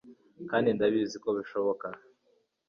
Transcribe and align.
kandi 0.49 0.67
ndabizi 0.75 1.17
ko 1.23 1.29
bishoboka 1.37 1.87